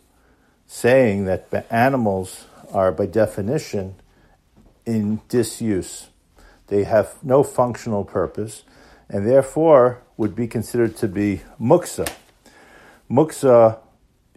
saying 0.67 1.23
that 1.23 1.65
animals 1.69 2.43
are, 2.73 2.91
by 2.91 3.05
definition, 3.05 3.95
in 4.85 5.21
disuse. 5.29 6.07
They 6.67 6.83
have 6.83 7.23
no 7.23 7.41
functional 7.41 8.03
purpose 8.03 8.63
and 9.07 9.25
therefore 9.25 10.01
would 10.17 10.35
be 10.35 10.45
considered 10.45 10.97
to 10.97 11.07
be 11.07 11.43
muksa. 11.57 12.11
Muksa 13.09 13.79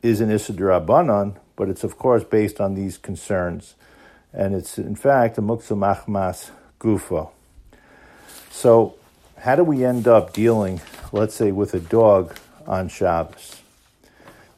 is 0.00 0.20
an 0.20 0.30
Issa 0.30 0.52
but 1.56 1.68
it's 1.68 1.82
of 1.82 1.98
course 1.98 2.22
based 2.22 2.60
on 2.60 2.74
these 2.74 2.96
concerns 2.96 3.74
and 4.32 4.54
it's 4.54 4.78
in 4.78 4.94
fact 4.94 5.36
a 5.36 5.42
muksa 5.42 5.76
machmas 5.76 6.50
gufa. 6.78 7.28
So, 8.52 8.94
how 9.36 9.56
do 9.56 9.64
we 9.64 9.84
end 9.84 10.06
up 10.06 10.32
dealing, 10.32 10.80
let's 11.12 11.34
say, 11.34 11.52
with 11.52 11.74
a 11.74 11.80
dog 11.80 12.36
on 12.66 12.88
Shabbos? 12.88 13.60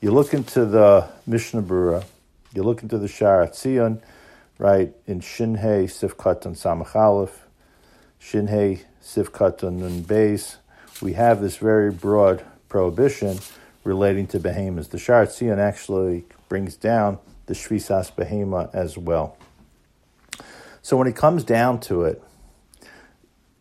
You 0.01 0.11
look 0.11 0.35
into 0.35 0.67
the 0.67 1.09
Mishnah 1.27 1.63
Brura, 1.63 2.05
you 2.55 2.63
look 2.63 2.83
into 2.83 2.99
the 2.99 3.07
Sha'ar 3.07 3.49
Hatziyun, 3.49 4.03
right, 4.59 4.93
in 5.07 5.21
Shinhei 5.21 5.85
Sifkat 5.85 6.43
Samach 6.43 6.95
Aleph, 6.95 7.47
Shinhei 8.21 8.83
Sifkat 9.03 9.63
Nun 9.63 10.03
Beis, 10.03 10.57
we 11.01 11.15
have 11.15 11.41
this 11.41 11.57
very 11.57 11.91
broad 11.91 12.45
prohibition 12.69 13.39
relating 13.85 14.27
to 14.29 14.39
behemoths. 14.39 14.89
The 14.89 14.99
Sha'ar 14.99 15.27
Hatziyun 15.27 15.59
actually 15.59 16.25
brings 16.49 16.77
down 16.77 17.19
the 17.47 17.55
Shvisas 17.55 18.13
behema 18.13 18.73
as 18.75 18.99
well. 18.99 19.37
So 20.83 20.97
when 20.97 21.07
it 21.07 21.17
comes 21.17 21.45
down 21.45 21.81
to 21.81 22.03
it, 22.03 22.23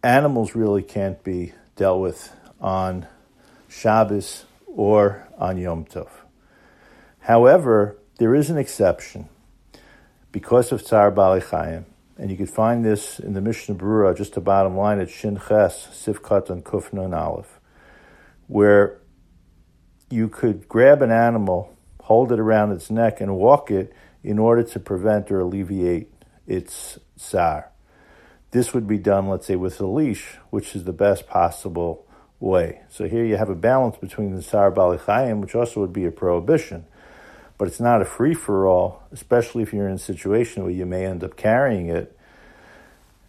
animals 0.03 0.55
really 0.55 0.81
can't 0.81 1.23
be 1.23 1.53
dealt 1.75 2.01
with 2.01 2.35
on 2.61 3.07
Shabbos 3.67 4.45
or 4.67 5.27
on 5.37 5.57
Yom 5.57 5.85
Tov. 5.85 6.09
However, 7.19 7.97
there 8.17 8.35
is 8.35 8.49
an 8.49 8.57
exception 8.57 9.27
because 10.31 10.71
of 10.71 10.81
Tsar 10.83 11.11
Bali 11.11 11.41
Chaim, 11.41 11.85
and 12.17 12.29
you 12.29 12.37
can 12.37 12.45
find 12.45 12.85
this 12.85 13.19
in 13.19 13.33
the 13.33 13.41
Mishnah 13.41 13.75
Berurah, 13.75 14.15
just 14.15 14.33
the 14.33 14.41
bottom 14.41 14.77
line 14.77 14.99
at 14.99 15.09
Shin 15.09 15.39
Ches, 15.47 15.87
Sivkat 15.87 16.49
and 16.49 16.63
Kufna 16.63 17.05
and 17.05 17.15
Aleph, 17.15 17.59
where 18.47 18.99
you 20.09 20.27
could 20.27 20.67
grab 20.69 21.01
an 21.01 21.11
animal, 21.11 21.75
hold 22.01 22.31
it 22.31 22.39
around 22.39 22.71
its 22.71 22.91
neck, 22.91 23.21
and 23.21 23.35
walk 23.35 23.71
it 23.71 23.93
in 24.23 24.37
order 24.37 24.63
to 24.63 24.79
prevent 24.79 25.31
or 25.31 25.39
alleviate 25.39 26.11
its 26.45 26.99
tsar. 27.17 27.71
This 28.51 28.73
would 28.73 28.87
be 28.87 28.97
done, 28.97 29.29
let's 29.29 29.47
say, 29.47 29.55
with 29.55 29.79
a 29.79 29.87
leash, 29.87 30.35
which 30.49 30.75
is 30.75 30.83
the 30.83 30.93
best 30.93 31.27
possible 31.27 32.05
way. 32.41 32.81
So 32.89 33.07
here 33.07 33.23
you 33.23 33.37
have 33.37 33.49
a 33.49 33.55
balance 33.55 33.97
between 33.97 34.35
the 34.35 34.41
tsar 34.41 34.71
balichayim, 34.71 35.39
which 35.39 35.55
also 35.55 35.79
would 35.79 35.93
be 35.93 36.05
a 36.05 36.11
prohibition, 36.11 36.85
but 37.57 37.67
it's 37.67 37.79
not 37.79 38.01
a 38.01 38.05
free 38.05 38.33
for 38.33 38.67
all, 38.67 39.03
especially 39.11 39.63
if 39.63 39.71
you're 39.71 39.87
in 39.87 39.95
a 39.95 39.99
situation 39.99 40.63
where 40.63 40.71
you 40.71 40.85
may 40.85 41.05
end 41.05 41.23
up 41.23 41.37
carrying 41.37 41.87
it. 41.87 42.17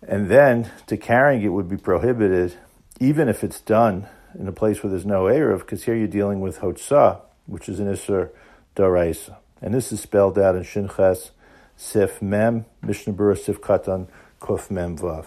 And 0.07 0.29
then 0.29 0.71
to 0.87 0.97
carrying 0.97 1.43
it 1.43 1.49
would 1.49 1.69
be 1.69 1.77
prohibited, 1.77 2.55
even 2.99 3.29
if 3.29 3.45
it's 3.45 3.61
done 3.61 4.09
in 4.39 4.49
a 4.49 4.53
place 4.53 4.83
where 4.83 4.91
there's 4.91 5.07
no 5.07 5.25
Eruv, 5.25 5.61
because 5.61 5.85
here 5.85 5.95
you're 5.95 6.09
dealing 6.09 6.41
with 6.41 6.59
Hotzah, 6.59 7.21
which 7.47 7.69
is 7.69 7.79
an 7.79 7.87
Isser 7.87 8.31
Doraisa. 8.75 9.37
And 9.61 9.75
this 9.75 9.93
is 9.93 10.01
spelled 10.01 10.39
out 10.39 10.57
in 10.57 10.63
Shinches 10.63 11.31
Sif 11.77 12.23
Mem, 12.23 12.65
Mishnah 12.81 13.13
Berurah 13.13 13.39
Sif 13.39 13.61
Katan, 13.61 14.09
Kuf 14.41 14.71
Mem 14.71 14.97
Vav. 14.97 15.27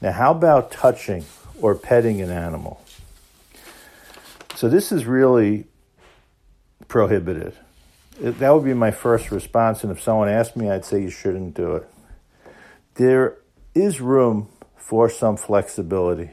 Now, 0.00 0.12
how 0.12 0.30
about 0.30 0.72
touching 0.72 1.24
or 1.60 1.74
petting 1.74 2.20
an 2.20 2.30
animal? 2.30 2.80
So 4.56 4.68
this 4.68 4.92
is 4.92 5.06
really 5.06 5.66
prohibited. 6.88 7.54
That 8.20 8.50
would 8.50 8.64
be 8.64 8.74
my 8.74 8.90
first 8.90 9.30
response, 9.30 9.82
and 9.82 9.90
if 9.90 10.02
someone 10.02 10.28
asked 10.28 10.56
me, 10.56 10.68
I'd 10.68 10.84
say 10.84 11.00
you 11.00 11.10
shouldn't 11.10 11.54
do 11.54 11.76
it. 11.76 11.88
There 12.96 13.38
is 13.74 14.00
room 14.00 14.48
for 14.76 15.08
some 15.08 15.36
flexibility. 15.36 16.32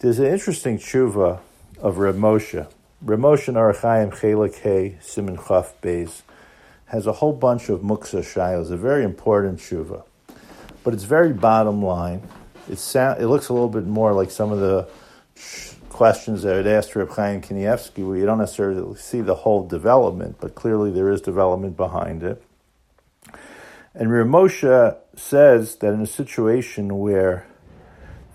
There's 0.00 0.18
an 0.18 0.26
interesting 0.26 0.78
tshuva 0.78 1.40
of 1.78 1.98
Reb 1.98 2.16
Moshe. 2.16 2.66
Reb 3.02 3.20
Moshe 3.20 3.52
Orach 3.52 3.82
Chaim 3.82 4.10
Chelik 4.10 4.56
He 4.56 4.96
Simon 5.00 5.36
Chaf 5.36 5.74
Beis 5.80 6.22
has 6.86 7.06
a 7.06 7.12
whole 7.12 7.32
bunch 7.32 7.68
of 7.68 7.80
muksa 7.80 8.20
shilas, 8.22 8.70
a 8.70 8.76
very 8.76 9.04
important 9.04 9.58
tshuva. 9.58 10.04
But 10.82 10.94
it's 10.94 11.04
very 11.04 11.32
bottom 11.32 11.84
line. 11.84 12.22
It, 12.68 12.78
sound, 12.78 13.20
it 13.20 13.28
looks 13.28 13.48
a 13.48 13.52
little 13.52 13.68
bit 13.68 13.86
more 13.86 14.12
like 14.12 14.30
some 14.30 14.50
of 14.52 14.60
the 14.60 14.88
questions 15.88 16.42
that 16.42 16.56
I'd 16.56 16.66
asked 16.66 16.94
Reb 16.94 17.10
Chaim 17.10 17.40
Kanievsky, 17.40 18.06
where 18.06 18.16
you 18.16 18.26
don't 18.26 18.38
necessarily 18.38 18.96
see 18.96 19.20
the 19.20 19.34
whole 19.34 19.66
development, 19.66 20.36
but 20.40 20.54
clearly 20.54 20.90
there 20.90 21.10
is 21.10 21.20
development 21.20 21.76
behind 21.76 22.22
it. 22.22 22.42
And 23.94 24.12
Reb 24.12 24.26
Moshe 24.26 24.96
says 25.14 25.76
that 25.76 25.94
in 25.94 26.02
a 26.02 26.06
situation 26.06 26.98
where 26.98 27.46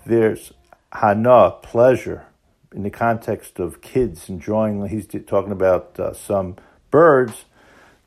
there's 0.04 0.52
hana, 0.92 1.52
pleasure, 1.62 2.26
in 2.74 2.82
the 2.82 2.90
context 2.90 3.60
of 3.60 3.80
kids 3.80 4.28
enjoying, 4.28 4.86
he's 4.88 5.06
talking 5.26 5.52
about 5.52 6.00
uh, 6.00 6.14
some 6.14 6.56
birds, 6.90 7.44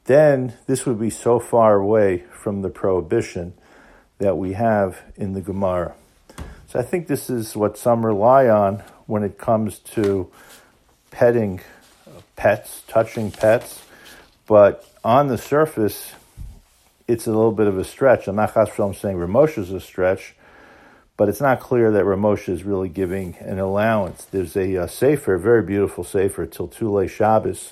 then 0.05 0.53
this 0.67 0.85
would 0.85 0.99
be 0.99 1.09
so 1.09 1.39
far 1.39 1.75
away 1.75 2.25
from 2.31 2.61
the 2.61 2.69
prohibition 2.69 3.53
that 4.17 4.37
we 4.37 4.53
have 4.53 5.01
in 5.15 5.33
the 5.33 5.41
Gemara. 5.41 5.95
So 6.75 6.81
I 6.81 6.83
think 6.83 7.07
this 7.07 7.29
is 7.29 7.55
what 7.55 7.77
some 7.77 8.05
rely 8.05 8.49
on 8.49 8.83
when 9.05 9.23
it 9.23 9.37
comes 9.37 9.79
to 9.93 10.29
petting 11.09 11.61
uh, 12.05 12.19
pets, 12.35 12.83
touching 12.85 13.31
pets, 13.31 13.81
but 14.45 14.85
on 15.01 15.29
the 15.29 15.37
surface, 15.37 16.11
it's 17.07 17.27
a 17.27 17.31
little 17.31 17.53
bit 17.53 17.67
of 17.67 17.77
a 17.77 17.85
stretch. 17.85 18.27
I'm 18.27 18.35
not 18.35 18.53
saying 18.53 19.15
Ramosha 19.15 19.59
is 19.59 19.71
a 19.71 19.79
stretch, 19.79 20.35
but 21.15 21.29
it's 21.29 21.39
not 21.39 21.61
clear 21.61 21.91
that 21.91 22.03
Ramosha 22.03 22.49
is 22.49 22.63
really 22.65 22.89
giving 22.89 23.37
an 23.37 23.57
allowance. 23.57 24.25
There's 24.25 24.57
a, 24.57 24.75
a 24.75 24.89
sefer, 24.89 25.35
a 25.35 25.39
very 25.39 25.63
beautiful 25.63 26.03
sefer, 26.03 26.45
Tiltule 26.45 27.09
Shabbos, 27.09 27.71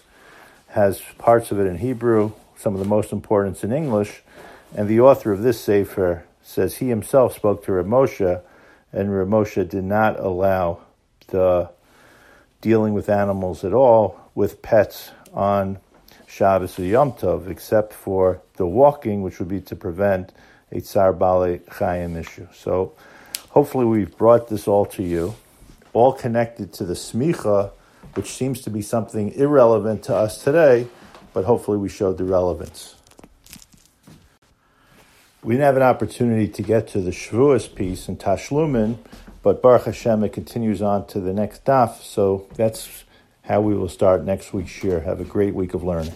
has 0.68 1.02
parts 1.18 1.52
of 1.52 1.60
it 1.60 1.68
in 1.68 1.80
Hebrew, 1.80 2.32
some 2.56 2.74
of 2.74 2.80
the 2.80 2.88
most 2.88 3.12
important 3.12 3.66
in 3.66 3.74
English, 3.74 4.22
and 4.74 4.88
the 4.88 5.02
author 5.02 5.34
of 5.34 5.42
this 5.42 5.60
sefer 5.60 6.24
says 6.42 6.78
he 6.78 6.88
himself 6.88 7.36
spoke 7.36 7.66
to 7.66 7.72
Ramosha, 7.72 8.44
and 8.94 9.10
Ramosha 9.10 9.68
did 9.68 9.84
not 9.84 10.20
allow 10.20 10.80
the 11.28 11.70
dealing 12.62 12.94
with 12.94 13.10
animals 13.10 13.66
at 13.66 13.74
all 13.74 14.32
with 14.36 14.62
pets 14.62 15.12
on 15.34 15.80
Shabbos 16.28 16.80
or 16.80 16.84
Yom 16.86 17.12
Tov, 17.14 17.50
except 17.50 17.92
for 17.92 18.42
the 18.56 18.66
walking, 18.66 19.22
which 19.22 19.40
would 19.40 19.50
be 19.50 19.62
to 19.62 19.76
prevent 19.76 20.32
a 20.72 20.80
Tsar 20.80 21.14
Bale 21.14 21.60
Chaim 21.70 22.16
issue. 22.16 22.48
So 22.54 22.94
hopefully 23.50 23.86
we've 23.86 24.16
brought 24.18 24.48
this 24.48 24.68
all 24.68 24.86
to 24.88 25.04
you, 25.04 25.36
all 25.94 26.14
connected 26.14 26.74
to 26.74 26.86
the 26.86 26.94
smicha, 26.94 27.72
which 28.16 28.32
seems 28.32 28.62
to 28.62 28.70
be 28.70 28.82
something 28.82 29.34
irrelevant 29.34 30.04
to 30.04 30.16
us 30.16 30.44
today, 30.44 30.88
but 31.34 31.46
hopefully 31.46 31.78
we 31.78 31.90
showed 31.90 32.18
the 32.18 32.24
relevance. 32.24 32.96
We 35.44 35.56
didn't 35.56 35.66
have 35.66 35.76
an 35.76 35.84
opportunity 35.84 36.48
to 36.48 36.62
get 36.64 36.88
to 36.90 37.02
the 37.02 37.12
Shavuos 37.12 37.76
piece 37.76 38.08
in 38.08 38.16
Tashlumin, 38.16 38.98
but 39.42 39.62
Baruch 39.62 39.84
Hashem, 39.84 40.24
it 40.24 40.32
continues 40.32 40.82
on 40.82 41.06
to 41.08 41.20
the 41.20 41.34
next 41.34 41.66
daf, 41.66 42.02
so 42.02 42.48
that's 42.56 43.04
how 43.42 43.60
we 43.60 43.76
will 43.76 43.90
start 43.90 44.24
next 44.24 44.54
week's 44.54 44.82
year. 44.86 45.02
Have 45.02 45.20
a 45.20 45.26
great 45.26 45.54
week 45.54 45.74
of 45.74 45.84
learning. 45.84 46.14